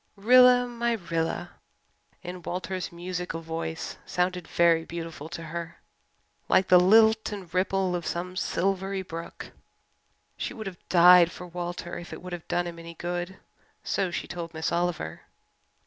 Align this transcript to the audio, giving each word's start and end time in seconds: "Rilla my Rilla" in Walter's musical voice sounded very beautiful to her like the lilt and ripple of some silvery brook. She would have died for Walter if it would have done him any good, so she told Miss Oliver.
"Rilla 0.15 0.65
my 0.65 0.93
Rilla" 0.93 1.51
in 2.23 2.41
Walter's 2.41 2.91
musical 2.91 3.39
voice 3.41 3.97
sounded 4.03 4.47
very 4.47 4.83
beautiful 4.83 5.29
to 5.29 5.43
her 5.43 5.79
like 6.49 6.69
the 6.69 6.79
lilt 6.79 7.31
and 7.31 7.53
ripple 7.53 7.95
of 7.95 8.07
some 8.07 8.35
silvery 8.35 9.03
brook. 9.03 9.51
She 10.37 10.55
would 10.55 10.65
have 10.65 10.89
died 10.89 11.31
for 11.31 11.45
Walter 11.45 11.99
if 11.99 12.11
it 12.13 12.21
would 12.23 12.33
have 12.33 12.47
done 12.47 12.65
him 12.65 12.79
any 12.79 12.95
good, 12.95 13.37
so 13.83 14.09
she 14.09 14.27
told 14.27 14.55
Miss 14.55 14.71
Oliver. 14.71 15.21